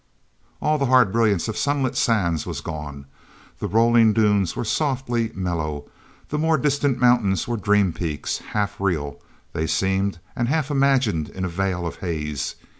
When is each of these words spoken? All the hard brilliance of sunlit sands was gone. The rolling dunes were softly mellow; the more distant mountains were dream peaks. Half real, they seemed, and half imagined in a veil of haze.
All 0.63 0.79
the 0.79 0.87
hard 0.87 1.11
brilliance 1.11 1.47
of 1.47 1.55
sunlit 1.55 1.95
sands 1.95 2.47
was 2.47 2.61
gone. 2.61 3.05
The 3.59 3.67
rolling 3.67 4.13
dunes 4.13 4.55
were 4.55 4.65
softly 4.65 5.29
mellow; 5.35 5.91
the 6.29 6.39
more 6.39 6.57
distant 6.57 6.97
mountains 6.99 7.47
were 7.47 7.55
dream 7.55 7.93
peaks. 7.93 8.39
Half 8.53 8.81
real, 8.81 9.21
they 9.53 9.67
seemed, 9.67 10.17
and 10.35 10.47
half 10.47 10.71
imagined 10.71 11.29
in 11.29 11.45
a 11.45 11.49
veil 11.49 11.85
of 11.85 11.97
haze. 11.97 12.55